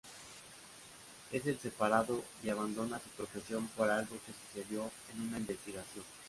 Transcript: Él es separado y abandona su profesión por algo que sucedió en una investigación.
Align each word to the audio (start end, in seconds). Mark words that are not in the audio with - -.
Él 1.31 1.43
es 1.45 1.59
separado 1.61 2.23
y 2.43 2.49
abandona 2.49 2.97
su 2.99 3.09
profesión 3.09 3.67
por 3.77 3.87
algo 3.91 4.15
que 4.25 4.33
sucedió 4.59 4.89
en 5.13 5.21
una 5.27 5.37
investigación. 5.37 6.03